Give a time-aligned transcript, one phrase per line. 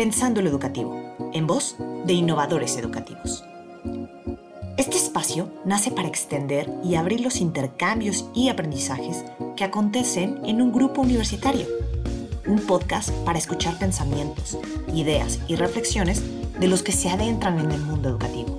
[0.00, 0.98] Pensando lo Educativo,
[1.34, 1.76] en voz
[2.06, 3.44] de innovadores educativos.
[4.78, 9.26] Este espacio nace para extender y abrir los intercambios y aprendizajes
[9.58, 11.66] que acontecen en un grupo universitario.
[12.46, 14.56] Un podcast para escuchar pensamientos,
[14.94, 16.22] ideas y reflexiones
[16.58, 18.58] de los que se adentran en el mundo educativo.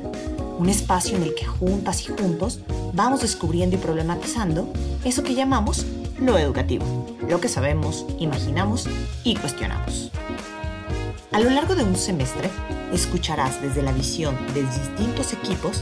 [0.59, 2.59] Un espacio en el que juntas y juntos
[2.93, 4.71] vamos descubriendo y problematizando
[5.03, 5.87] eso que llamamos
[6.19, 6.85] lo educativo,
[7.27, 8.87] lo que sabemos, imaginamos
[9.23, 10.11] y cuestionamos.
[11.31, 12.49] A lo largo de un semestre,
[12.91, 15.81] escucharás desde la visión de distintos equipos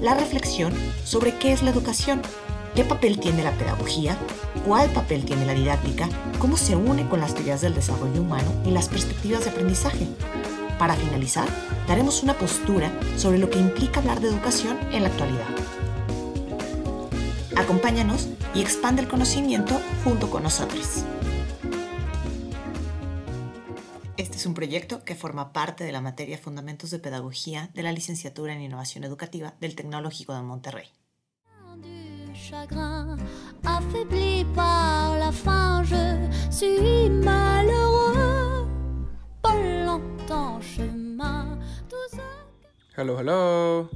[0.00, 0.72] la reflexión
[1.04, 2.22] sobre qué es la educación,
[2.74, 4.16] qué papel tiene la pedagogía,
[4.66, 8.70] cuál papel tiene la didáctica, cómo se une con las teorías del desarrollo humano y
[8.70, 10.06] las perspectivas de aprendizaje.
[10.78, 11.46] Para finalizar,
[11.86, 15.44] daremos una postura sobre lo que implica hablar de educación en la actualidad.
[17.54, 21.04] Acompáñanos y expande el conocimiento junto con nosotros.
[24.46, 28.62] Un proyecto que forma parte de la materia Fundamentos de Pedagogía de la Licenciatura en
[28.62, 30.86] Innovación Educativa del Tecnológico de Monterrey.
[42.96, 43.90] Hello, hello.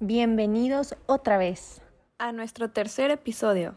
[0.00, 1.80] Bienvenidos otra vez
[2.18, 3.74] a nuestro tercer episodio.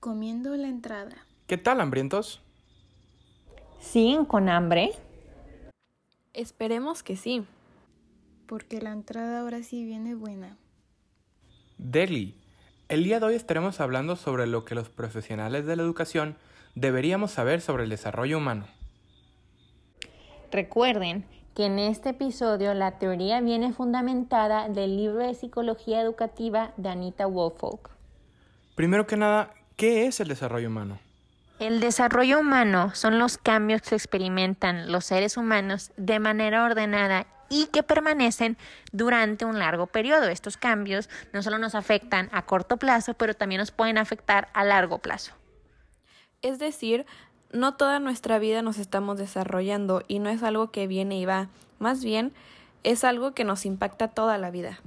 [0.00, 1.26] Comiendo la entrada.
[1.46, 2.45] ¿Qué tal, hambrientos?
[3.86, 4.90] ¿Siguen con hambre?
[6.34, 7.46] Esperemos que sí.
[8.46, 10.56] Porque la entrada ahora sí viene buena.
[11.78, 12.34] Deli,
[12.88, 16.36] el día de hoy estaremos hablando sobre lo que los profesionales de la educación
[16.74, 18.66] deberíamos saber sobre el desarrollo humano.
[20.50, 26.88] Recuerden que en este episodio la teoría viene fundamentada del libro de psicología educativa de
[26.88, 27.90] Anita Wofolk.
[28.74, 30.98] Primero que nada, ¿qué es el desarrollo humano?
[31.58, 37.66] El desarrollo humano son los cambios que experimentan los seres humanos de manera ordenada y
[37.66, 38.58] que permanecen
[38.92, 40.24] durante un largo periodo.
[40.24, 44.64] Estos cambios no solo nos afectan a corto plazo, pero también nos pueden afectar a
[44.64, 45.32] largo plazo.
[46.42, 47.06] Es decir,
[47.52, 51.48] no toda nuestra vida nos estamos desarrollando y no es algo que viene y va,
[51.78, 52.34] más bien
[52.82, 54.80] es algo que nos impacta toda la vida.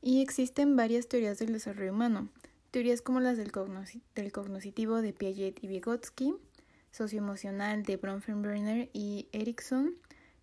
[0.00, 2.28] Y existen varias teorías del desarrollo humano.
[2.72, 3.52] Teorías como las del,
[4.14, 6.34] del cognoscitivo de Piaget y Vygotsky,
[6.90, 9.96] socioemocional de Bronfenbrenner y Erickson,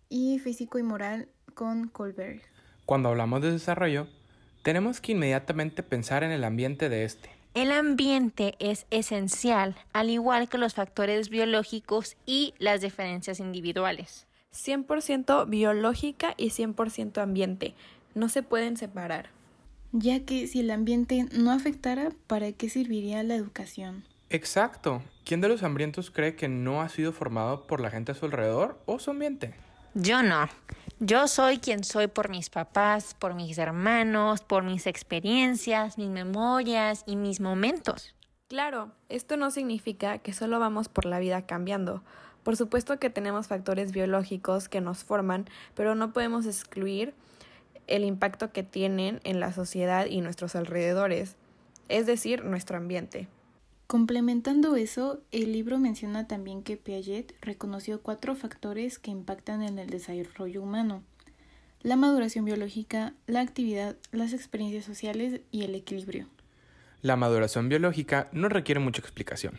[0.08, 2.40] y físico y moral con Kohlberg.
[2.86, 4.06] Cuando hablamos de desarrollo,
[4.62, 7.30] tenemos que inmediatamente pensar en el ambiente de este.
[7.54, 14.28] El ambiente es esencial, al igual que los factores biológicos y las diferencias individuales.
[14.52, 17.74] 100% biológica y 100% ambiente.
[18.14, 19.39] No se pueden separar
[19.92, 24.04] ya que si el ambiente no afectara, ¿para qué serviría la educación?
[24.28, 25.02] Exacto.
[25.24, 28.26] ¿Quién de los hambrientos cree que no ha sido formado por la gente a su
[28.26, 29.54] alrededor o su ambiente?
[29.94, 30.48] Yo no.
[31.00, 37.02] Yo soy quien soy por mis papás, por mis hermanos, por mis experiencias, mis memorias
[37.06, 38.14] y mis momentos.
[38.48, 42.02] Claro, esto no significa que solo vamos por la vida cambiando.
[42.42, 47.14] Por supuesto que tenemos factores biológicos que nos forman, pero no podemos excluir
[47.90, 51.36] el impacto que tienen en la sociedad y nuestros alrededores,
[51.88, 53.28] es decir, nuestro ambiente.
[53.86, 59.90] Complementando eso, el libro menciona también que Piaget reconoció cuatro factores que impactan en el
[59.90, 61.02] desarrollo humano.
[61.82, 66.28] La maduración biológica, la actividad, las experiencias sociales y el equilibrio.
[67.02, 69.58] La maduración biológica no requiere mucha explicación.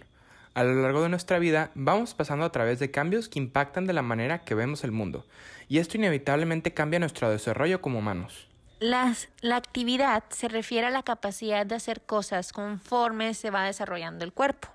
[0.53, 3.93] A lo largo de nuestra vida vamos pasando a través de cambios que impactan de
[3.93, 5.25] la manera que vemos el mundo,
[5.69, 8.49] y esto inevitablemente cambia nuestro desarrollo como humanos.
[8.81, 14.25] Las, la actividad se refiere a la capacidad de hacer cosas conforme se va desarrollando
[14.25, 14.67] el cuerpo.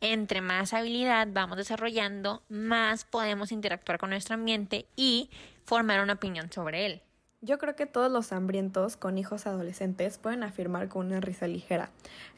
[0.00, 5.30] Entre más habilidad vamos desarrollando, más podemos interactuar con nuestro ambiente y
[5.64, 7.02] formar una opinión sobre él.
[7.42, 11.88] Yo creo que todos los hambrientos con hijos adolescentes pueden afirmar con una risa ligera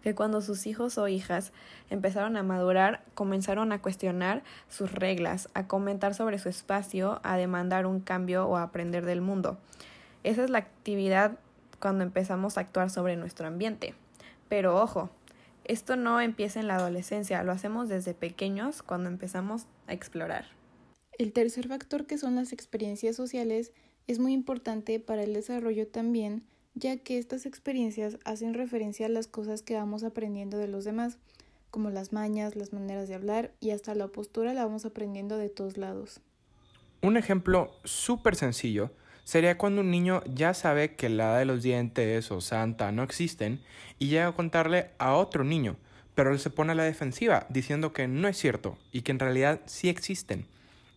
[0.04, 1.50] que cuando sus hijos o hijas
[1.90, 7.84] empezaron a madurar, comenzaron a cuestionar sus reglas, a comentar sobre su espacio, a demandar
[7.86, 9.58] un cambio o a aprender del mundo.
[10.22, 11.36] Esa es la actividad
[11.80, 13.94] cuando empezamos a actuar sobre nuestro ambiente.
[14.48, 15.10] Pero ojo,
[15.64, 20.46] esto no empieza en la adolescencia, lo hacemos desde pequeños cuando empezamos a explorar.
[21.18, 23.72] El tercer factor que son las experiencias sociales
[24.06, 26.42] es muy importante para el desarrollo también,
[26.74, 31.18] ya que estas experiencias hacen referencia a las cosas que vamos aprendiendo de los demás,
[31.70, 35.48] como las mañas, las maneras de hablar y hasta la postura la vamos aprendiendo de
[35.48, 36.20] todos lados.
[37.00, 38.90] Un ejemplo súper sencillo
[39.24, 43.60] sería cuando un niño ya sabe que la de los dientes o Santa no existen
[43.98, 45.76] y llega a contarle a otro niño,
[46.14, 49.18] pero él se pone a la defensiva diciendo que no es cierto y que en
[49.18, 50.46] realidad sí existen.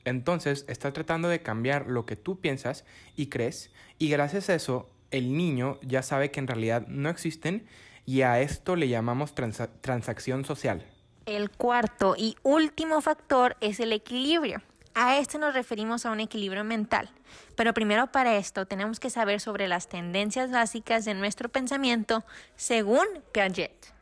[0.05, 2.85] Entonces está tratando de cambiar lo que tú piensas
[3.15, 7.65] y crees y gracias a eso el niño ya sabe que en realidad no existen
[8.05, 10.85] y a esto le llamamos transacción social.
[11.25, 14.61] El cuarto y último factor es el equilibrio.
[14.93, 17.09] A este nos referimos a un equilibrio mental,
[17.57, 22.23] pero primero para esto tenemos que saber sobre las tendencias básicas de nuestro pensamiento
[22.55, 23.93] según Piaget.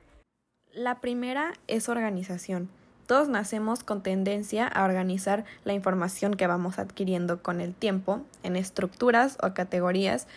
[0.74, 2.70] La primera es organización.
[3.06, 8.56] Todos nacemos con tendencia a organizar la información que vamos adquiriendo con el tiempo en
[8.56, 10.28] estructuras o categorías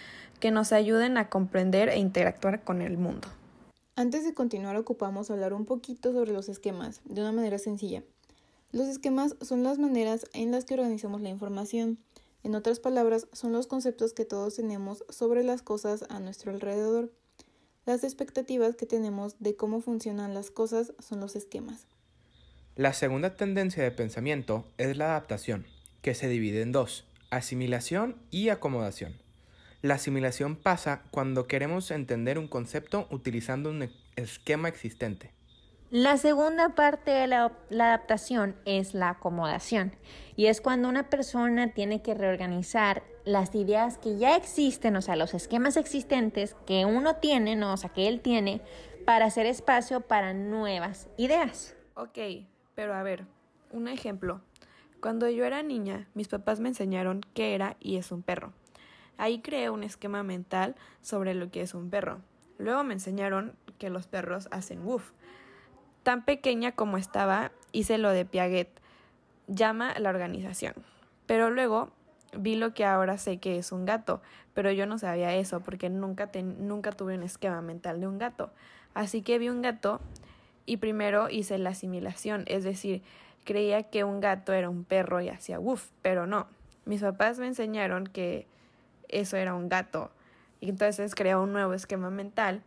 [0.40, 3.28] que nos ayuden a comprender e interactuar con el mundo.
[3.94, 8.02] Antes de continuar ocupamos hablar un poquito sobre los esquemas, de una manera sencilla.
[8.72, 11.98] Los esquemas son las maneras en las que organizamos la información.
[12.42, 17.10] En otras palabras, son los conceptos que todos tenemos sobre las cosas a nuestro alrededor.
[17.86, 21.86] Las expectativas que tenemos de cómo funcionan las cosas son los esquemas.
[22.76, 25.66] La segunda tendencia de pensamiento es la adaptación,
[26.02, 29.16] que se divide en dos, asimilación y acomodación.
[29.80, 35.32] La asimilación pasa cuando queremos entender un concepto utilizando un esquema existente.
[35.90, 39.96] La segunda parte de la, adaptación es la acomodación
[40.36, 45.16] y es cuando una persona tiene que reorganizar las ideas que ya existen, o sea,
[45.16, 48.60] los esquemas existentes que uno tiene, no, o sea, que él tiene,
[49.06, 51.74] para hacer espacio para nuevas ideas.
[51.94, 52.18] Ok,
[52.76, 53.24] pero a ver,
[53.72, 54.40] un ejemplo.
[55.00, 58.52] Cuando yo era niña, mis papás me enseñaron qué era y es un perro.
[59.18, 62.20] Ahí creé un esquema mental sobre lo que es un perro.
[62.58, 65.10] Luego me enseñaron que los perros hacen woof
[66.02, 68.68] Tan pequeña como estaba, hice lo de Piaget,
[69.48, 70.74] llama la organización.
[71.26, 71.90] Pero luego
[72.38, 74.22] vi lo que ahora sé que es un gato,
[74.54, 78.52] pero yo no sabía eso porque nunca, nunca tuve un esquema mental de un gato.
[78.94, 80.00] Así que vi un gato
[80.66, 83.02] y primero hice la asimilación, es decir,
[83.44, 86.48] creía que un gato era un perro y hacía woof, pero no.
[86.84, 88.46] Mis papás me enseñaron que
[89.08, 90.10] eso era un gato
[90.60, 92.62] y entonces creé un nuevo esquema mental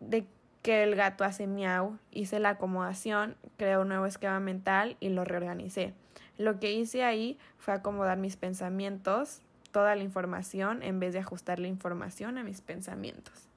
[0.00, 0.26] de
[0.62, 5.24] que el gato hace miau, hice la acomodación, creé un nuevo esquema mental y lo
[5.24, 5.92] reorganicé.
[6.38, 9.42] Lo que hice ahí fue acomodar mis pensamientos,
[9.72, 13.51] toda la información, en vez de ajustar la información a mis pensamientos.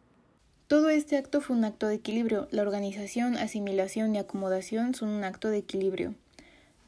[0.68, 2.48] Todo este acto fue un acto de equilibrio.
[2.50, 6.16] La organización, asimilación y acomodación son un acto de equilibrio.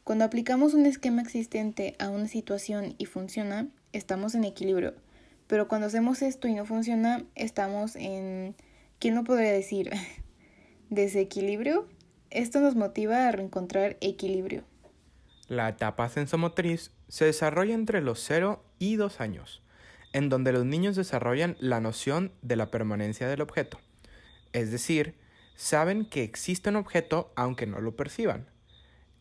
[0.04, 4.96] Cuando aplicamos un esquema existente a una situación y funciona, estamos en equilibrio.
[5.46, 8.56] Pero cuando hacemos esto y no funciona, estamos en
[8.98, 9.92] ¿quién no podría decir?
[10.90, 11.88] Desequilibrio.
[12.32, 14.64] Esto nos motiva a reencontrar equilibrio.
[15.50, 19.62] La etapa sensomotriz se desarrolla entre los 0 y 2 años,
[20.14, 23.80] en donde los niños desarrollan la noción de la permanencia del objeto.
[24.54, 25.16] Es decir,
[25.56, 28.48] saben que existe un objeto aunque no lo perciban.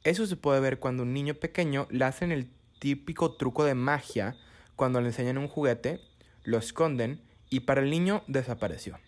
[0.04, 2.48] Eso se puede ver cuando un niño pequeño le hacen el
[2.78, 4.36] típico truco de magia
[4.76, 6.00] cuando le enseñan un juguete,
[6.44, 8.98] lo esconden y para el niño desapareció.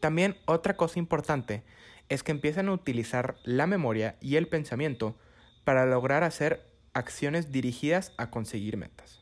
[0.00, 1.62] También otra cosa importante
[2.08, 5.16] es que empiezan a utilizar la memoria y el pensamiento
[5.64, 9.19] para lograr hacer acciones dirigidas a conseguir metas.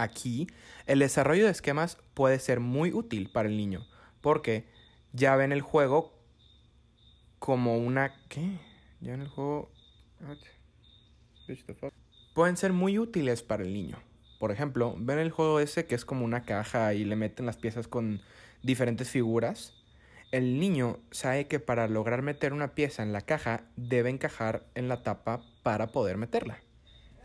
[0.00, 0.46] Aquí,
[0.86, 3.86] el desarrollo de esquemas puede ser muy útil para el niño,
[4.22, 4.64] porque
[5.12, 6.14] ya ven el juego
[7.38, 8.14] como una...
[8.30, 8.58] ¿Qué?
[9.02, 9.70] Ya ven el juego...
[12.32, 13.98] Pueden ser muy útiles para el niño.
[14.38, 17.58] Por ejemplo, ven el juego ese que es como una caja y le meten las
[17.58, 18.22] piezas con
[18.62, 19.74] diferentes figuras,
[20.32, 24.88] el niño sabe que para lograr meter una pieza en la caja debe encajar en
[24.88, 26.56] la tapa para poder meterla.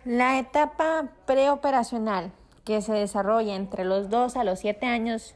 [0.04, 2.34] La etapa preoperacional
[2.66, 5.36] que se desarrolla entre los 2 a los 7 años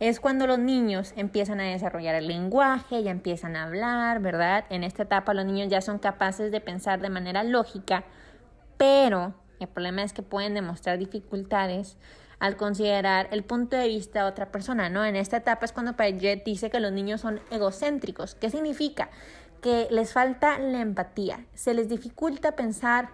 [0.00, 4.64] es cuando los niños empiezan a desarrollar el lenguaje, ya empiezan a hablar, ¿verdad?
[4.70, 8.04] En esta etapa los niños ya son capaces de pensar de manera lógica,
[8.76, 11.96] pero el problema es que pueden demostrar dificultades
[12.38, 15.04] al considerar el punto de vista de otra persona, ¿no?
[15.04, 18.36] En esta etapa es cuando Piaget dice que los niños son egocéntricos.
[18.36, 19.10] ¿Qué significa?
[19.60, 23.08] Que les falta la empatía, se les dificulta pensar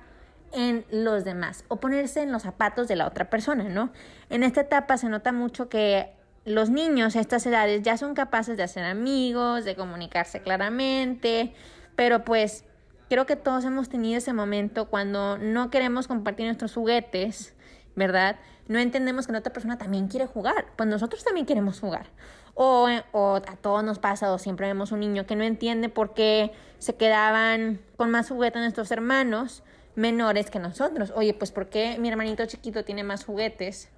[0.54, 3.92] en los demás o ponerse en los zapatos de la otra persona, ¿no?
[4.30, 6.12] En esta etapa se nota mucho que
[6.44, 11.54] los niños a estas edades ya son capaces de hacer amigos, de comunicarse claramente,
[11.96, 12.64] pero pues
[13.08, 17.54] creo que todos hemos tenido ese momento cuando no queremos compartir nuestros juguetes
[17.96, 18.37] ¿verdad?
[18.66, 22.06] No entendemos que la otra persona también quiere jugar, pues nosotros también queremos jugar.
[22.54, 26.14] O, o, a todos nos pasa, o siempre vemos un niño que no entiende por
[26.14, 29.62] qué se quedaban con más juguetes nuestros hermanos
[29.94, 31.12] menores que nosotros.
[31.14, 33.88] Oye, pues ¿por qué mi hermanito chiquito tiene más juguetes?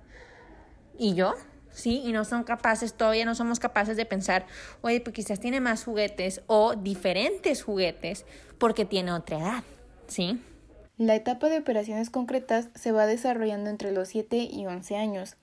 [0.99, 1.35] ¿Y yo?
[1.77, 2.03] ¿sí?
[2.05, 4.47] Y no son capaces, todavía no somos capaces de pensar,
[4.81, 8.25] oye, pues quizás tiene más juguetes o diferentes juguetes
[8.59, 9.65] porque tiene otra edad,
[10.07, 10.43] ¿sí?
[10.97, 15.37] La etapa de operaciones concretas se va desarrollando entre los 7 y 11 años,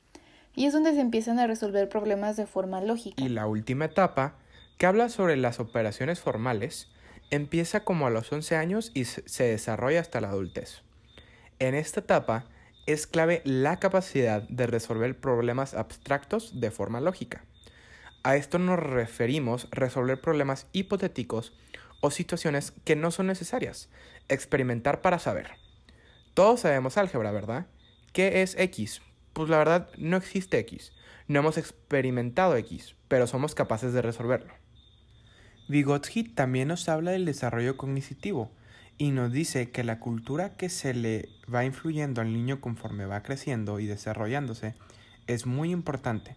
[0.56, 3.24] y es donde se empiezan a resolver problemas de forma lógica.
[3.24, 4.36] Y la última etapa,
[4.78, 6.90] que habla sobre las operaciones formales,
[7.34, 10.84] empieza como a los 11 años y se desarrolla hasta la adultez.
[11.58, 12.46] En esta etapa
[12.86, 17.44] es clave la capacidad de resolver problemas abstractos de forma lógica.
[18.22, 21.58] A esto nos referimos resolver problemas hipotéticos
[22.02, 23.90] o situaciones que no son necesarias,
[24.30, 25.52] experimentar para saber.
[26.36, 27.66] Todos sabemos álgebra, ¿verdad?
[28.12, 29.02] ¿Qué es X?
[29.34, 30.94] Pues la verdad no existe X.
[31.28, 34.54] No hemos experimentado X, pero somos capaces de resolverlo.
[35.74, 38.52] Vygotsky también nos habla del desarrollo cognitivo
[39.00, 43.24] y nos dice que la cultura que se le va influyendo al niño conforme va
[43.24, 44.76] creciendo y desarrollándose
[45.26, 46.36] es muy importante,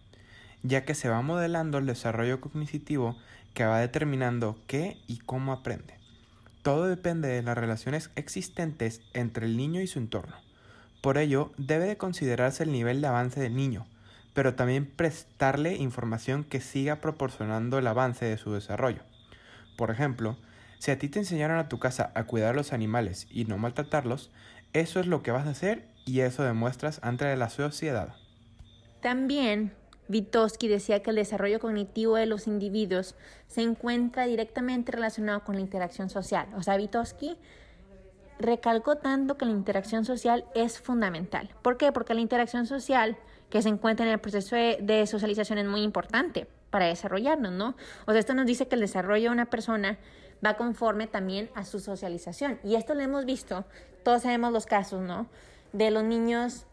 [0.63, 3.15] ya que se va modelando el desarrollo cognitivo
[3.53, 5.93] que va determinando qué y cómo aprende.
[6.63, 10.35] Todo depende de las relaciones existentes entre el niño y su entorno.
[10.99, 13.85] Por ello, debe de considerarse el nivel de avance del niño,
[14.33, 19.03] pero también prestarle información que siga proporcionando el avance de su desarrollo.
[19.77, 20.35] Por ejemplo,
[20.79, 23.57] si a ti te enseñaron a tu casa a cuidar a los animales y no
[23.57, 24.31] maltratarlos,
[24.73, 28.15] eso es lo que vas a hacer y eso demuestras ante la sociedad.
[29.01, 29.71] También
[30.07, 33.15] Vygotsky decía que el desarrollo cognitivo de los individuos
[33.47, 36.47] se encuentra directamente relacionado con la interacción social.
[36.55, 37.37] O sea, Vygotsky
[38.39, 41.49] recalcó tanto que la interacción social es fundamental.
[41.61, 41.91] ¿Por qué?
[41.91, 43.17] Porque la interacción social
[43.49, 47.75] que se encuentra en el proceso de socialización es muy importante para desarrollarnos, ¿no?
[48.05, 49.97] O sea, esto nos dice que el desarrollo de una persona
[50.45, 52.59] va conforme también a su socialización.
[52.63, 53.65] Y esto lo hemos visto,
[54.03, 55.25] todos sabemos los casos, ¿no?
[55.73, 56.67] De los niños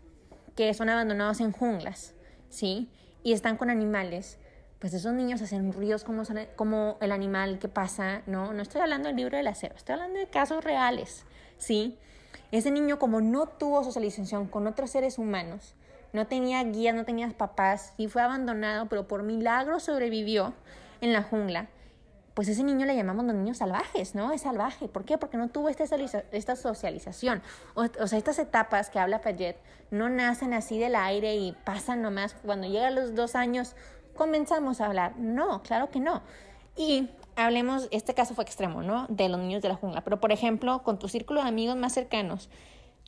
[0.56, 2.12] que son abandonados en junglas,
[2.50, 2.90] ¿sí?
[3.22, 4.36] Y están con animales.
[4.78, 8.52] Pues esos niños hacen ruidos como, como el animal que pasa, ¿no?
[8.52, 11.24] No estoy hablando del libro del acero, estoy hablando de casos reales,
[11.56, 11.98] ¿sí?
[12.52, 15.74] Ese niño como no tuvo socialización con otros seres humanos,
[16.14, 20.54] no tenía guías, no tenía papás, y fue abandonado, pero por milagro sobrevivió
[21.00, 21.66] en la jungla.
[22.34, 24.32] Pues ese niño le llamamos los niños salvajes, ¿no?
[24.32, 24.88] Es salvaje.
[24.88, 25.18] ¿Por qué?
[25.18, 27.42] Porque no tuvo esta, socialización.
[27.74, 29.56] O, sea, estas etapas que habla Payet
[29.90, 32.34] no nacen así del aire y pasan nomás.
[32.44, 33.74] Cuando llegan los dos años,
[34.16, 35.16] comenzamos a hablar.
[35.16, 36.22] No, claro que no.
[36.76, 39.06] Y hablemos, este caso fue extremo, ¿no?
[39.08, 40.00] De los niños de la jungla.
[40.00, 42.48] Pero, por ejemplo, con tu círculo de amigos más cercanos,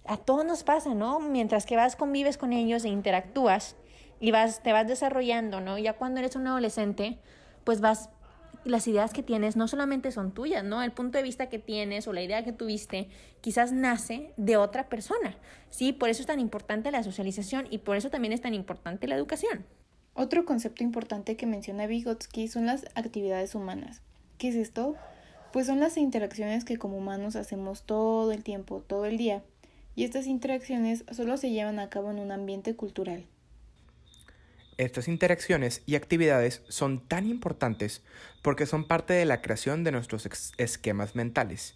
[0.09, 1.21] a todos nos pasa, ¿no?
[1.21, 3.77] Mientras que vas, convives con ellos e interactúas
[4.21, 5.79] y vas, te vas desarrollando, ¿no?
[5.79, 7.19] Ya cuando eres un adolescente,
[7.65, 8.11] pues vas,
[8.65, 10.83] las ideas que tienes no solamente son tuyas, ¿no?
[10.83, 13.09] El punto de vista que tienes o la idea que tuviste
[13.41, 15.37] quizás nace de otra persona,
[15.71, 15.93] ¿sí?
[15.93, 19.15] Por eso es tan importante la socialización y por eso también es tan importante la
[19.15, 19.65] educación.
[20.15, 24.03] Otro concepto importante que menciona Vygotsky son las actividades humanas.
[24.39, 24.97] ¿Qué es esto?
[25.53, 29.43] Pues son las interacciones que como humanos hacemos todo el tiempo, todo el día
[29.97, 33.27] y estas interacciones solo se llevan a cabo en un ambiente cultural.
[34.77, 38.05] Estas interacciones y actividades son tan importantes
[38.43, 41.75] porque son parte de la creación de nuestros esquemas mentales,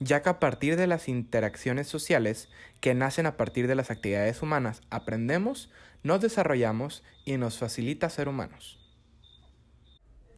[0.00, 2.48] ya que a partir de las interacciones sociales
[2.80, 5.70] que nacen a partir de las actividades humanas aprendemos,
[6.02, 8.78] nos desarrollamos y nos facilita ser humanos.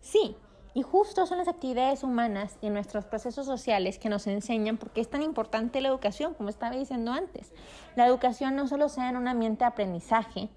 [0.01, 0.35] Sí,
[0.75, 5.01] y justo son las actividades humanas y nuestros procesos sociales que nos enseñan por qué
[5.01, 7.53] es tan importante la educación, como estaba diciendo antes.
[7.97, 10.49] La educación no solo sea en un ambiente de aprendizaje,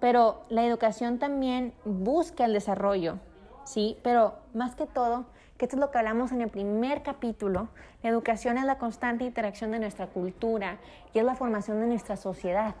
[0.00, 3.18] pero la educación también busca el desarrollo,
[3.64, 3.98] ¿sí?
[4.02, 7.68] Pero más que todo, que esto es lo que hablamos en el primer capítulo,
[8.02, 10.78] la educación es la constante interacción de nuestra cultura
[11.12, 12.76] y es la formación de nuestra sociedad.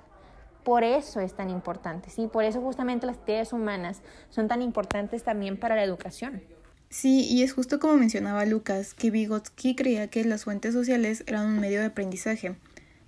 [0.62, 2.28] Por eso es tan importante, ¿sí?
[2.28, 6.42] Por eso justamente las actividades humanas son tan importantes también para la educación.
[6.90, 11.46] Sí, y es justo como mencionaba Lucas, que Vygotsky creía que las fuentes sociales eran
[11.46, 12.56] un medio de aprendizaje,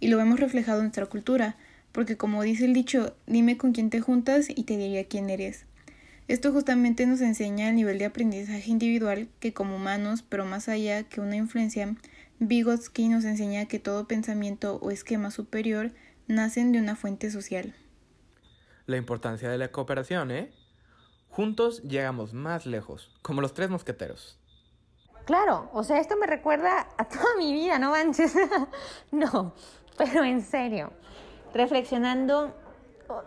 [0.00, 1.56] y lo vemos reflejado en nuestra cultura,
[1.92, 5.64] porque como dice el dicho, dime con quién te juntas y te diría quién eres.
[6.28, 11.02] Esto justamente nos enseña el nivel de aprendizaje individual que como humanos, pero más allá
[11.02, 11.96] que una influencia,
[12.38, 15.90] Vygotsky nos enseña que todo pensamiento o esquema superior
[16.28, 17.75] nacen de una fuente social.
[18.87, 20.50] La importancia de la cooperación, ¿eh?
[21.30, 24.37] Juntos llegamos más lejos, como los tres mosqueteros.
[25.25, 28.34] Claro, o sea, esto me recuerda a toda mi vida, no manches.
[29.12, 29.52] no,
[29.96, 30.90] pero en serio,
[31.54, 32.52] reflexionando,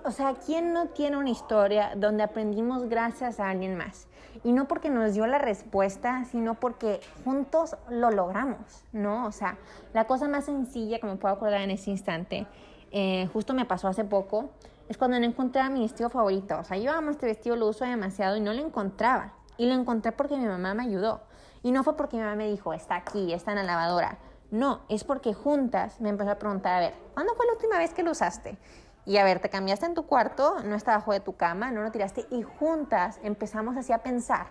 [0.04, 4.08] o, sea, ¿quién no tiene una historia donde aprendimos gracias a alguien más?
[4.44, 9.26] Y no porque nos dio la respuesta, sino porque juntos lo logramos, ¿no?
[9.26, 9.58] O sea,
[9.94, 12.48] la cosa más sencilla que me puedo acordar en ese instante,
[12.92, 14.50] eh, justo me pasó hace poco,
[14.90, 16.60] es cuando no encontraba mi vestido favorito.
[16.60, 19.34] O sea, yo amo este vestido, lo uso demasiado y no lo encontraba.
[19.58, 21.22] Y lo encontré porque mi mamá me ayudó.
[21.62, 24.18] Y no fue porque mi mamá me dijo, está aquí, está en la lavadora.
[24.52, 27.94] No, es porque juntas me empezó a preguntar, a ver, ¿cuándo fue la última vez
[27.94, 28.58] que lo usaste?
[29.06, 31.82] Y a ver, te cambiaste en tu cuarto, no está abajo de tu cama, no
[31.82, 34.48] lo tiraste y juntas empezamos así a pensar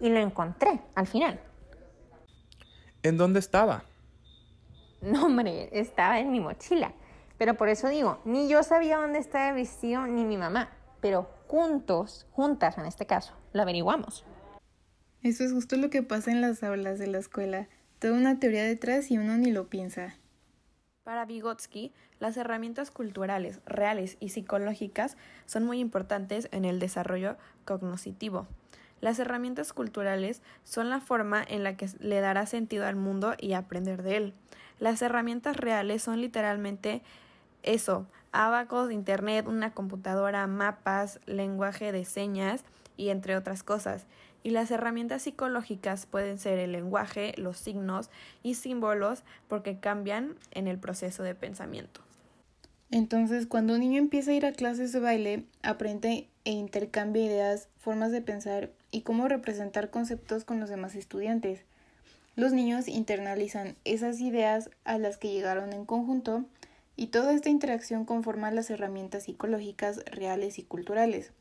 [0.00, 1.40] y lo encontré al final.
[3.02, 3.84] ¿En dónde estaba?
[5.00, 6.92] No, hombre, estaba en mi mochila.
[7.42, 10.68] Pero por eso digo, ni yo sabía dónde estaba el vestido ni mi mamá,
[11.00, 14.24] pero juntos, juntas en este caso, lo averiguamos.
[15.24, 17.66] Eso es justo lo que pasa en las aulas de la escuela.
[17.98, 20.14] Toda una teoría detrás y uno ni lo piensa.
[21.02, 28.46] Para Vygotsky, las herramientas culturales, reales y psicológicas son muy importantes en el desarrollo cognoscitivo.
[29.00, 33.54] Las herramientas culturales son la forma en la que le dará sentido al mundo y
[33.54, 34.34] aprender de él.
[34.78, 37.02] Las herramientas reales son literalmente
[37.62, 42.64] eso, abacos, internet, una computadora, mapas, lenguaje de señas
[42.96, 44.06] y entre otras cosas.
[44.42, 48.10] Y las herramientas psicológicas pueden ser el lenguaje, los signos
[48.42, 52.00] y símbolos porque cambian en el proceso de pensamiento.
[52.90, 57.68] Entonces, cuando un niño empieza a ir a clases de baile, aprende e intercambia ideas,
[57.78, 61.60] formas de pensar y cómo representar conceptos con los demás estudiantes.
[62.34, 66.44] Los niños internalizan esas ideas a las que llegaron en conjunto
[66.96, 71.32] y toda esta interacción conforma las herramientas psicológicas reales y culturales.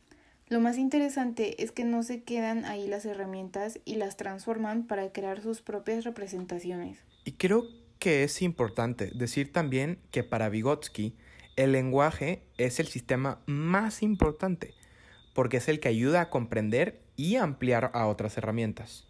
[0.47, 5.11] Lo más interesante es que no se quedan ahí las herramientas y las transforman para
[5.11, 6.99] crear sus propias representaciones.
[7.23, 7.63] Y creo
[7.99, 11.15] que es importante decir también que para Vygotsky
[11.55, 14.73] el lenguaje es el sistema más importante
[15.33, 19.07] porque es el que ayuda a comprender y ampliar a otras herramientas.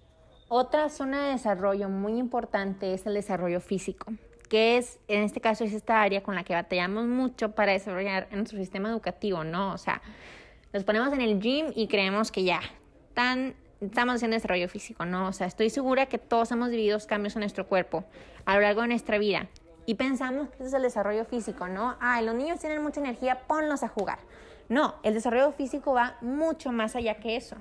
[0.48, 4.14] Otra zona de desarrollo muy importante es el desarrollo físico,
[4.52, 8.28] que es, en este caso, es esta área con la que batallamos mucho para desarrollar
[8.34, 9.72] nuestro sistema educativo, ¿no?
[9.72, 10.02] O sea,
[10.74, 12.60] nos ponemos en el gym y creemos que ya,
[13.14, 15.30] tan, estamos haciendo desarrollo físico, ¿no?
[15.30, 18.04] O sea, estoy segura que todos hemos vivido cambios en nuestro cuerpo
[18.44, 19.48] a lo largo de nuestra vida
[19.86, 21.96] y pensamos que ese es el desarrollo físico, ¿no?
[22.02, 24.20] Ah, los niños tienen mucha energía, ponlos a jugar.
[24.68, 27.56] No, el desarrollo físico va mucho más allá que eso.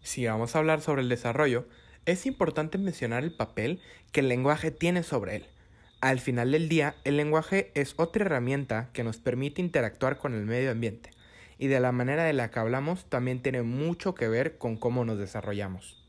[0.00, 1.66] Si vamos a hablar sobre el desarrollo,
[2.06, 3.80] es importante mencionar el papel
[4.12, 5.46] que el lenguaje tiene sobre él.
[6.00, 10.44] Al final del día, el lenguaje es otra herramienta que nos permite interactuar con el
[10.44, 11.10] medio ambiente,
[11.58, 15.04] y de la manera de la que hablamos también tiene mucho que ver con cómo
[15.04, 16.02] nos desarrollamos.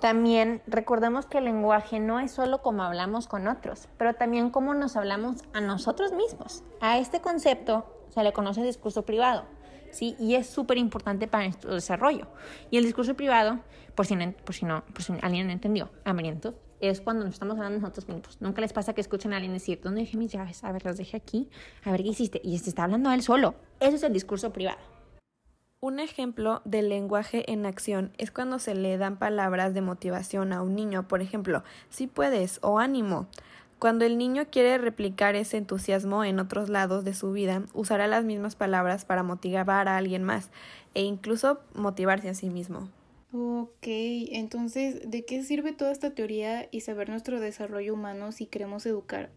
[0.00, 4.74] También recordemos que el lenguaje no es solo cómo hablamos con otros, pero también cómo
[4.74, 6.62] nos hablamos a nosotros mismos.
[6.80, 9.44] A este concepto se le conoce discurso privado.
[10.02, 12.28] Y es súper importante para nuestro desarrollo.
[12.70, 13.60] Y el discurso privado,
[13.94, 14.84] por si, por si, no,
[15.22, 18.40] alguien no entendió, hambriento, es cuando nos estamos hablando nosotros mismos.
[18.40, 20.64] Nunca les pasa que escuchen a alguien decir, ¿dónde dejé mis llaves?
[20.64, 21.48] A ver, las dejé aquí.
[21.84, 22.40] A ver, ¿qué hiciste?
[22.44, 23.54] Y se está hablando a él solo.
[23.80, 24.78] Eso es el discurso privado.
[25.80, 30.62] Un ejemplo del lenguaje en acción es cuando se le dan palabras de motivación a
[30.62, 33.26] un niño, por ejemplo, si puedes o ánimo.
[33.78, 38.24] Cuando el niño quiere replicar ese entusiasmo en otros lados de su vida, usará las
[38.24, 40.50] mismas palabras para motivar a alguien más
[40.94, 42.88] e incluso motivarse a sí mismo.
[43.32, 43.86] Ok,
[44.30, 49.30] entonces, ¿de qué sirve toda esta teoría y saber nuestro desarrollo humano si queremos educar?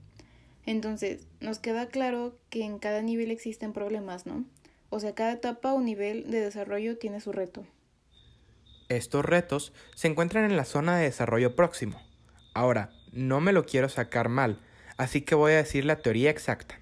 [0.67, 4.45] Entonces, nos queda claro que en cada nivel existen problemas, ¿no?
[4.89, 7.65] O sea, cada etapa o nivel de desarrollo tiene su reto.
[8.89, 11.99] Estos retos se encuentran en la zona de desarrollo próximo.
[12.53, 14.59] Ahora, no me lo quiero sacar mal,
[14.97, 16.79] así que voy a decir la teoría exacta.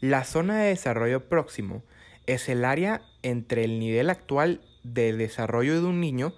[0.00, 1.82] La zona de desarrollo próximo
[2.26, 6.34] es el área entre el nivel actual de desarrollo de un niño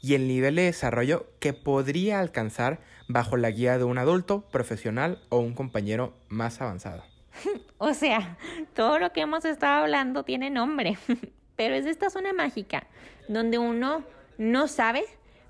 [0.00, 5.20] y el nivel de desarrollo que podría alcanzar bajo la guía de un adulto, profesional
[5.28, 7.04] o un compañero más avanzado.
[7.78, 8.36] o sea,
[8.74, 10.98] todo lo que hemos estado hablando tiene nombre,
[11.56, 12.86] pero es esta zona mágica
[13.28, 14.04] donde uno
[14.38, 15.04] no sabe,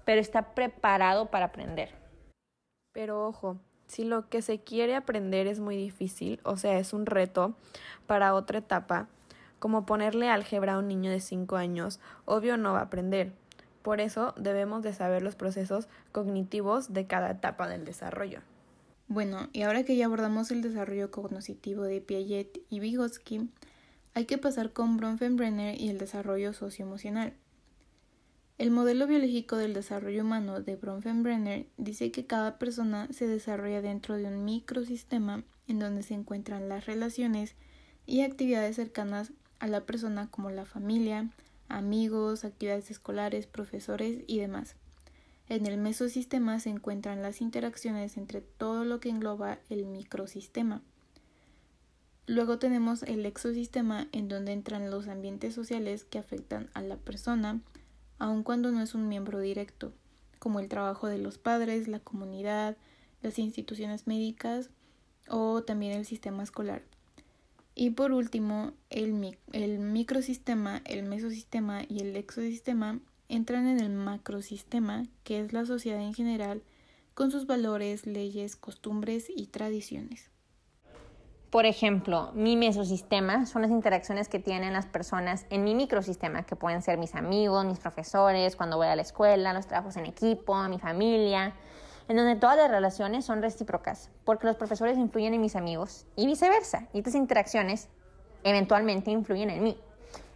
[0.05, 2.02] pero está preparado para aprender.
[2.93, 7.07] Pero ojo, si lo que se quiere aprender es muy difícil, o sea, es un
[7.07, 7.55] reto
[8.07, 9.09] para otra etapa,
[9.59, 13.33] como ponerle álgebra a un niño de 5 años, obvio no va a aprender.
[13.83, 18.41] Por eso debemos de saber los procesos cognitivos de cada etapa del desarrollo.
[19.09, 23.51] Bueno, y ahora que ya abordamos el desarrollo cognitivo de Piaget y Vygotsky,
[24.15, 27.35] hay que pasar con Bronfenbrenner y el desarrollo socioemocional.
[28.59, 34.17] El modelo biológico del desarrollo humano de Bronfenbrenner dice que cada persona se desarrolla dentro
[34.17, 37.57] de un microsistema en donde se encuentran las relaciones
[38.07, 41.31] y actividades cercanas a la persona como la familia,
[41.69, 44.77] amigos, actividades escolares, profesores y demás.
[45.49, 50.83] En el mesosistema se encuentran las interacciones entre todo lo que engloba el microsistema.
[52.27, 57.61] Luego tenemos el exosistema en donde entran los ambientes sociales que afectan a la persona,
[58.23, 59.93] aun cuando no es un miembro directo,
[60.39, 62.77] como el trabajo de los padres, la comunidad,
[63.21, 64.71] las instituciones médicas
[65.29, 66.83] o también el sistema escolar.
[67.75, 69.13] Y por último, el,
[69.81, 76.15] microsistema, el mesosistema y el exosistema entran en el macrosistema, que es la sociedad en
[76.15, 76.63] general,
[77.15, 80.31] con sus valores, leyes, costumbres y tradiciones.
[81.53, 86.57] Por ejemplo, mi mesosistema son las interacciones que tienen las personas en mi microsistema, que
[86.57, 90.57] pueden ser mis amigos, mis profesores, cuando voy a la escuela, los trabajos en equipo,
[90.71, 91.53] mi familia,
[92.09, 96.27] en donde todas las relaciones son recíprocas, porque los profesores influyen en mis amigos y
[96.27, 97.91] viceversa, y estas interacciones
[98.45, 99.77] eventualmente influyen en mí.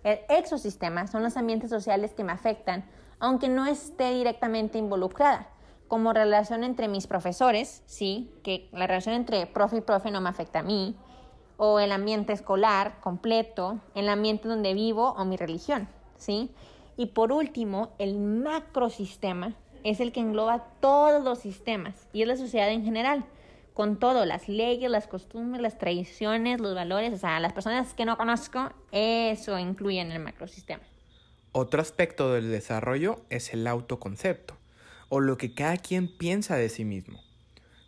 [0.05, 2.85] El exosistema son los ambientes sociales que me afectan,
[3.20, 5.48] aunque no esté directamente involucrada,
[5.88, 10.29] como relación entre mis profesores, sí, que la relación entre profe y profe no me
[10.29, 10.94] afecta a mí,
[11.57, 16.51] o el ambiente escolar completo, el ambiente donde vivo o mi religión, ¿sí?
[16.97, 22.37] Y por último, el macrosistema es el que engloba todos los sistemas y es la
[22.37, 23.25] sociedad en general,
[23.75, 28.07] con todo, las leyes, las costumbres, las tradiciones, los valores, o sea, las personas que
[28.07, 30.83] no conozco, eso incluye en el macrosistema.
[31.53, 34.57] Otro aspecto del desarrollo es el autoconcepto,
[35.09, 37.21] o lo que cada quien piensa de sí mismo,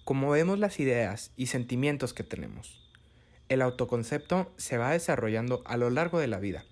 [0.04, 2.87] como vemos las ideas y sentimientos que tenemos.
[3.48, 6.64] El autoconcepto se va desarrollando a lo largo de la vida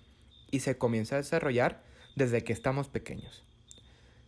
[0.51, 1.81] y se comienza a desarrollar
[2.15, 3.43] desde que estamos pequeños.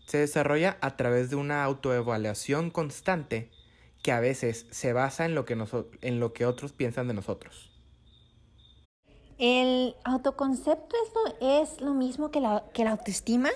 [0.08, 3.52] Se desarrolla a través de una autoevaluación constante
[4.02, 5.58] que a veces se basa en lo que,
[6.02, 7.70] en lo que otros piensan de nosotros.
[9.38, 13.50] ¿El autoconcepto es lo, es lo mismo que la, que la autoestima?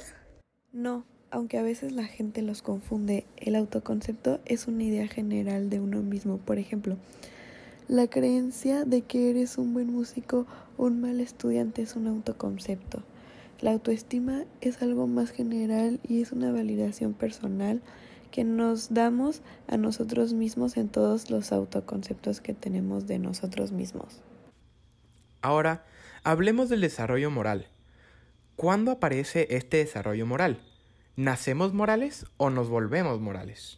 [0.71, 3.25] No, aunque a veces la gente los confunde.
[3.37, 6.37] El autoconcepto es una idea general de uno mismo.
[6.37, 6.95] Por ejemplo,
[7.87, 10.45] la creencia de que eres un buen músico
[10.77, 13.03] o un mal estudiante es un autoconcepto.
[13.61, 17.81] La autoestima es algo más general y es una validación personal
[18.31, 24.21] que nos damos a nosotros mismos en todos los autoconceptos que tenemos de nosotros mismos.
[25.41, 25.85] Ahora,
[26.23, 27.67] hablemos del desarrollo moral.
[28.55, 30.61] ¿Cuándo aparece este desarrollo moral?
[31.15, 33.77] ¿Nacemos morales o nos volvemos morales?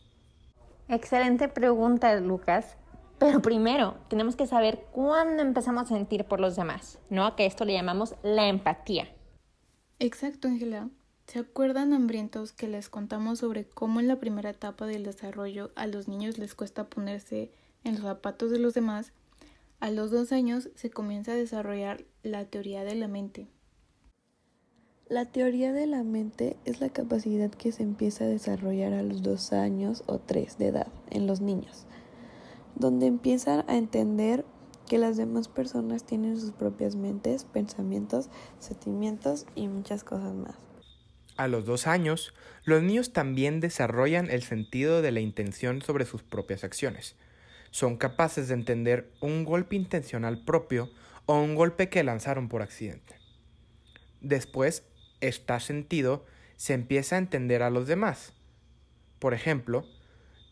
[0.88, 2.78] Excelente pregunta, Lucas.
[3.18, 7.36] Pero primero, tenemos que saber cuándo empezamos a sentir por los demás, ¿no?
[7.36, 9.08] Que esto le llamamos la empatía.
[10.00, 10.90] Exacto, Ángela.
[11.28, 15.88] ¿Se acuerdan, hambrientos, que les contamos sobre cómo en la primera etapa del desarrollo a
[15.88, 17.52] los niños les cuesta ponerse
[17.84, 19.14] en los zapatos de los demás?
[19.80, 23.48] A los dos años se comienza a desarrollar la teoría de la mente.
[25.08, 29.22] La teoría de la mente es la capacidad que se empieza a desarrollar a los
[29.22, 31.86] dos años o tres de edad en los niños
[32.76, 34.46] donde empiezan a entender
[34.88, 40.56] que las demás personas tienen sus propias mentes, pensamientos, sentimientos y muchas cosas más.
[41.38, 42.34] A los dos años,
[42.64, 47.16] los niños también desarrollan el sentido de la intención sobre sus propias acciones.
[47.72, 50.90] Son capaces de entender un golpe intencional propio
[51.26, 53.18] o un golpe que lanzaron por accidente.
[54.22, 54.84] Después,
[55.20, 58.34] este sentido se empieza a entender a los demás.
[59.20, 59.86] Por ejemplo,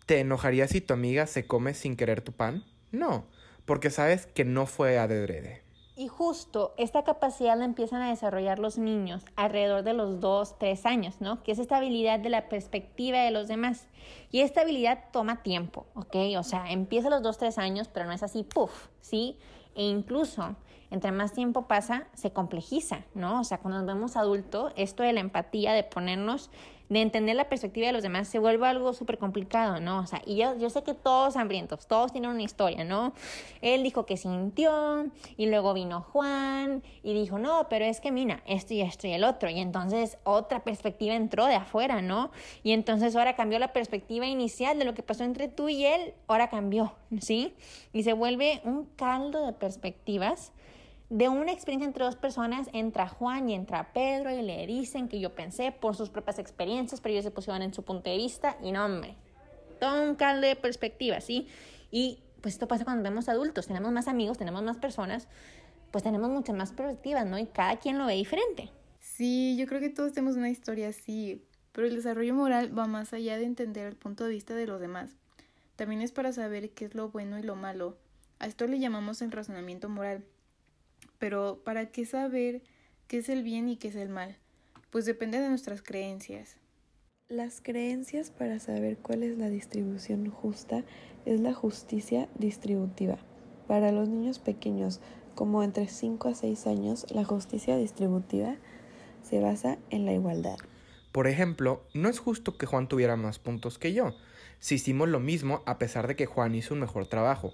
[0.06, 2.66] ¿Te enojaría si tu amiga se come sin querer tu pan?
[2.92, 3.26] No,
[3.64, 5.64] porque sabes que no fue adrede.
[5.96, 10.86] Y justo esta capacidad la empiezan a desarrollar los niños alrededor de los 2, 3
[10.88, 11.44] años, ¿no?
[11.44, 13.88] Que es esta habilidad de la perspectiva de los demás.
[14.30, 16.16] Y esta habilidad toma tiempo, ¿ok?
[16.38, 19.38] O sea, empieza a los 2, 3 años, pero no es así, puff, ¿sí?
[19.76, 20.56] E incluso,
[20.92, 23.40] entre más tiempo pasa, se complejiza, ¿no?
[23.40, 26.50] O sea, cuando nos vemos adultos, esto de la empatía, de ponernos
[26.90, 30.00] de entender la perspectiva de los demás se vuelve algo súper complicado, ¿no?
[30.00, 33.14] O sea, y yo, yo sé que todos hambrientos, todos tienen una historia, ¿no?
[33.62, 38.42] Él dijo que sintió y luego vino Juan y dijo, no, pero es que mira,
[38.46, 39.50] esto y esto y el otro.
[39.50, 42.32] Y entonces otra perspectiva entró de afuera, ¿no?
[42.64, 46.14] Y entonces ahora cambió la perspectiva inicial de lo que pasó entre tú y él,
[46.28, 47.54] ahora cambió, ¿sí?
[47.92, 50.53] Y se vuelve un caldo de perspectivas
[51.14, 55.20] de una experiencia entre dos personas, entra Juan y entra Pedro y le dicen que
[55.20, 58.58] yo pensé por sus propias experiencias, pero ellos se pusieron en su punto de vista
[58.64, 59.16] y no, hombre,
[59.80, 61.48] todo un caldo de perspectiva, ¿sí?
[61.92, 65.28] Y pues esto pasa cuando vemos adultos, tenemos más amigos, tenemos más personas,
[65.92, 67.38] pues tenemos muchas más perspectivas, ¿no?
[67.38, 68.72] Y cada quien lo ve diferente.
[69.00, 73.14] Sí, yo creo que todos tenemos una historia así, pero el desarrollo moral va más
[73.14, 75.12] allá de entender el punto de vista de los demás.
[75.76, 78.00] También es para saber qué es lo bueno y lo malo.
[78.40, 80.26] A esto le llamamos el razonamiento moral
[81.24, 82.62] pero ¿para qué saber
[83.08, 84.36] qué es el bien y qué es el mal?
[84.90, 86.58] Pues depende de nuestras creencias.
[87.30, 90.84] Las creencias para saber cuál es la distribución justa
[91.26, 93.20] es la justicia distributiva.
[93.70, 95.00] Para los niños pequeños,
[95.34, 98.58] como entre 5 a 6 años, la justicia distributiva
[99.22, 100.58] se basa en la igualdad.
[101.14, 104.14] Por ejemplo, no es justo que Juan tuviera más puntos que yo.
[104.60, 107.54] si hicimos lo mismo a pesar de que Juan hizo un mejor trabajo.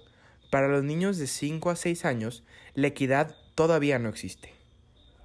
[0.50, 2.42] Para los niños de 5 a 6 años,
[2.74, 4.54] la equidad todavía no existe.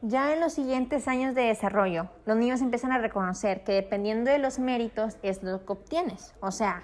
[0.02, 4.40] Ya en los siguientes años de desarrollo, los niños empiezan a reconocer que dependiendo de
[4.40, 6.34] los méritos es lo que obtienes.
[6.42, 6.84] O sea,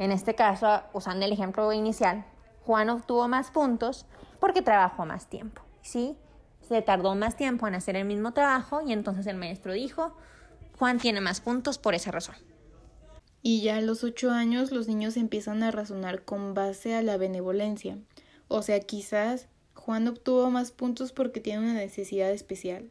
[0.00, 2.24] en este caso, usando el ejemplo inicial,
[2.66, 4.06] Juan obtuvo más puntos
[4.40, 5.62] porque trabajó más tiempo.
[5.82, 6.16] ¿sí?
[6.62, 10.16] Se tardó más tiempo en hacer el mismo trabajo y entonces el maestro dijo,
[10.80, 12.34] Juan tiene más puntos por esa razón.
[13.40, 17.16] Y ya a los ocho años los niños empiezan a razonar con base a la
[17.18, 17.98] benevolencia.
[18.48, 19.46] O sea, quizás
[19.88, 22.90] Juan obtuvo más puntos porque tiene una necesidad especial.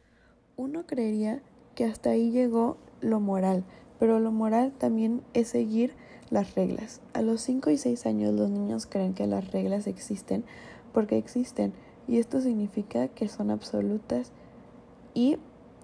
[0.56, 1.44] Uno creería
[1.76, 3.64] que hasta ahí llegó lo moral,
[4.00, 5.94] pero lo moral también es seguir
[6.32, 7.02] las reglas.
[7.14, 10.44] A los 5 y 6 años los niños creen que las reglas existen
[10.92, 11.72] porque existen
[12.08, 14.32] y esto significa que son absolutas
[15.14, 15.38] y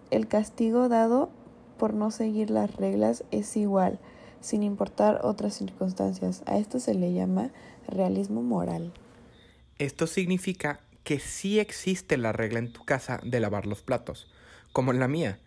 [0.10, 1.30] el castigo dado
[1.78, 3.99] por no seguir las reglas es igual,
[4.41, 6.41] sin importar otras circunstancias.
[6.47, 7.52] A esto se le llama
[7.88, 8.91] realismo moral.
[9.78, 14.31] Esto significa que sí existe la regla en tu casa de lavar los platos,
[14.71, 15.39] como en la mía.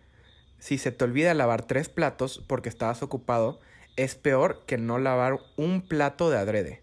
[0.58, 3.60] Si se te olvida lavar tres platos porque estabas ocupado,
[3.96, 6.82] es peor que no lavar un plato de adrede,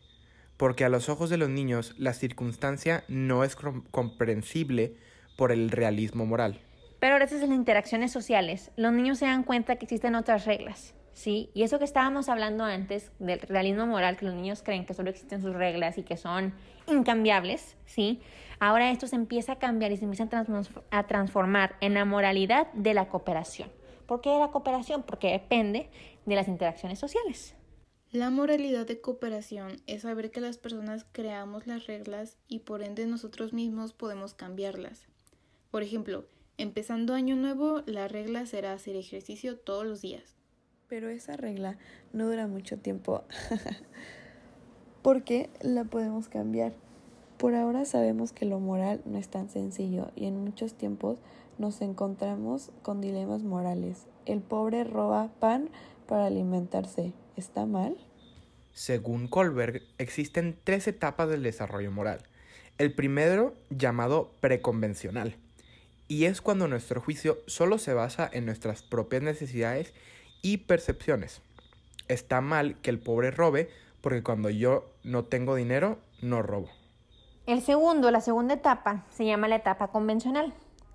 [0.57, 4.95] porque a los ojos de los niños la circunstancia no es comprensible
[5.37, 6.59] por el realismo moral.
[6.99, 10.93] Pero gracias a las interacciones sociales, los niños se dan cuenta que existen otras reglas,
[11.13, 11.49] ¿sí?
[11.53, 15.09] Y eso que estábamos hablando antes del realismo moral, que los niños creen que solo
[15.09, 16.53] existen sus reglas y que son
[16.87, 18.21] incambiables, ¿sí?
[18.59, 20.29] Ahora esto se empieza a cambiar y se empieza
[20.91, 23.69] a transformar en la moralidad de la cooperación.
[24.05, 25.03] ¿Por qué la cooperación?
[25.03, 25.89] Porque depende
[26.25, 27.55] de las interacciones sociales.
[28.11, 33.07] La moralidad de cooperación es saber que las personas creamos las reglas y por ende
[33.07, 35.07] nosotros mismos podemos cambiarlas.
[35.71, 36.25] Por ejemplo,
[36.57, 40.35] empezando año nuevo, la regla será hacer ejercicio todos los días.
[40.93, 41.75] Pero esa regla
[42.11, 43.23] no dura mucho tiempo
[45.01, 46.73] porque la podemos cambiar.
[47.39, 51.17] Por ahora sabemos que lo moral no es tan sencillo y en muchos tiempos
[51.57, 54.05] nos encontramos con dilemas morales.
[54.27, 55.71] El pobre roba pan
[56.05, 57.11] para alimentarse.
[57.37, 57.97] ¿Está mal?
[58.71, 62.19] Según Kohlberg, existen tres etapas del desarrollo moral.
[62.77, 65.37] El primero, llamado preconvencional,
[66.07, 69.95] y es cuando nuestro juicio solo se basa en nuestras propias necesidades
[70.43, 71.41] y percepciones.
[72.07, 76.69] Está mal que el pobre robe porque cuando yo no tengo dinero, no robo.
[77.47, 80.53] El segundo, la segunda etapa, se llama la etapa convencional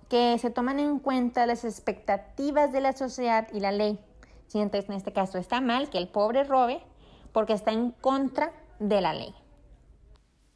[0.09, 3.99] que se toman en cuenta las expectativas de la sociedad y la ley.
[4.47, 6.81] Si entonces en este caso está mal que el pobre robe
[7.31, 9.33] porque está en contra de la ley.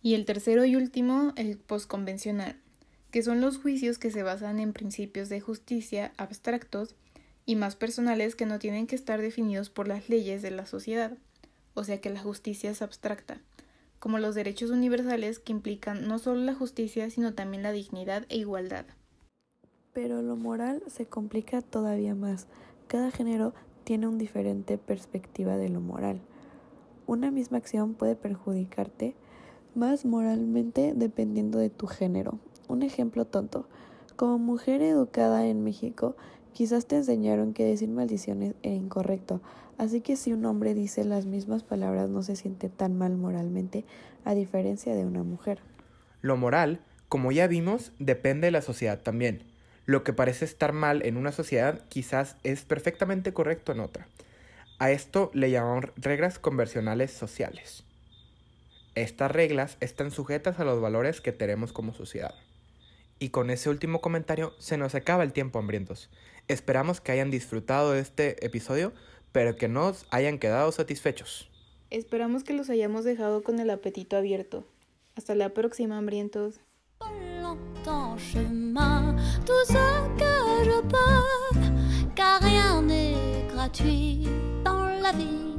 [0.02, 2.60] Y el tercero y último, el posconvencional,
[3.12, 6.96] que son los juicios que se basan en principios de justicia abstractos
[7.46, 11.18] y más personales que no tienen que estar definidos por las leyes de la sociedad,
[11.74, 13.42] o sea que la justicia es abstracta,
[14.00, 18.38] como los derechos universales que implican no solo la justicia, sino también la dignidad e
[18.38, 18.86] igualdad.
[19.94, 22.48] Pero lo moral se complica todavía más.
[22.88, 23.54] Cada género
[23.84, 26.22] tiene una diferente perspectiva de lo moral.
[27.06, 29.16] Una misma acción puede perjudicarte
[29.76, 32.40] más moralmente dependiendo de tu género.
[32.68, 33.68] Un ejemplo tonto.
[34.16, 36.16] Como mujer educada en México,
[36.54, 39.42] quizás te enseñaron que decir maldiciones era incorrecto.
[39.78, 43.86] Así que si un hombre dice las mismas palabras no se siente tan mal moralmente,
[44.24, 45.60] a diferencia de una mujer.
[46.22, 49.44] Lo moral, como ya vimos, depende de la sociedad también.
[49.86, 54.08] Lo que parece estar mal en una sociedad quizás es perfectamente correcto en otra.
[54.80, 57.84] A esto le llamamos reglas conversionales sociales.
[58.96, 62.36] Estas reglas están sujetas a los valores que tenemos como sociedad.
[63.20, 66.10] Y con ese último comentario se nos acaba el tiempo hambrientos.
[66.48, 68.94] Esperamos que hayan disfrutado de este episodio,
[69.32, 71.50] pero que nos hayan quedado satisfechos.
[71.90, 74.68] Esperamos que los hayamos dejado con el apetito abierto.
[75.16, 76.60] Hasta la próxima, hambrientos.
[82.16, 84.28] car rien n'est gratuit
[84.64, 85.53] dans la vie.